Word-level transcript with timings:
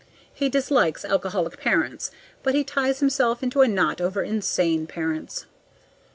He 0.33 0.49
dislikes 0.49 1.05
alcoholic 1.05 1.59
parents, 1.59 2.09
but 2.41 2.55
he 2.55 2.63
ties 2.63 3.01
himself 3.01 3.43
into 3.43 3.61
a 3.61 3.67
knot 3.67 4.01
over 4.01 4.23
insane 4.23 4.87
parents. 4.87 5.45